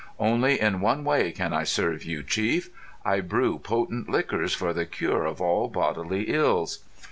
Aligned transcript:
Only 0.17 0.59
in 0.59 0.81
one 0.81 1.03
way 1.03 1.31
can 1.31 1.53
I 1.53 1.63
serve 1.63 2.03
you, 2.03 2.23
chief. 2.23 2.71
I 3.05 3.19
brew 3.19 3.59
potent 3.59 4.09
liquors 4.09 4.55
for 4.55 4.73
the 4.73 4.87
cure 4.87 5.25
of 5.25 5.39
all 5.39 5.67
bodily 5.67 6.23
ills." 6.29 6.79